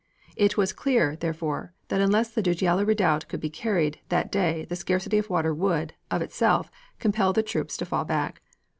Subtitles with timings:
[0.35, 4.75] It was clear, therefore, that unless the Dujailah redoubt could be carried that day the
[4.75, 8.41] scarcity of water would, of itself, compel the troops to fall back.